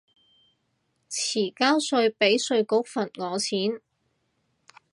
[1.11, 3.79] 遲交稅被稅局罰我錢